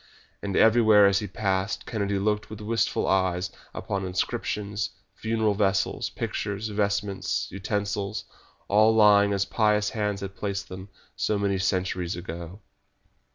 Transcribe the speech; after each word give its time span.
And 0.41 0.55
everywhere 0.57 1.05
as 1.05 1.19
he 1.19 1.27
passed 1.27 1.85
Kennedy 1.85 2.17
looked 2.17 2.49
with 2.49 2.59
wistful 2.59 3.05
eyes 3.05 3.51
upon 3.71 4.03
inscriptions, 4.03 4.89
funeral 5.13 5.53
vessels, 5.53 6.09
pictures, 6.09 6.69
vestments, 6.69 7.45
utensils, 7.51 8.23
all 8.67 8.95
lying 8.95 9.31
as 9.31 9.45
pious 9.45 9.91
hands 9.91 10.21
had 10.21 10.35
placed 10.35 10.69
them 10.69 10.89
so 11.15 11.37
many 11.37 11.59
centuries 11.59 12.15
ago. 12.15 12.61